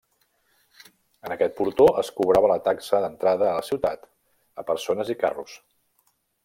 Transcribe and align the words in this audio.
En 1.27 1.35
aquest 1.35 1.53
portó 1.59 1.87
es 2.03 2.09
cobrava 2.21 2.51
la 2.53 2.57
taxa 2.69 3.03
d'entrada 3.05 3.49
a 3.51 3.55
la 3.59 3.69
ciutat 3.71 4.09
a 4.63 4.69
persones 4.71 5.17
i 5.17 5.21
carros. 5.27 5.59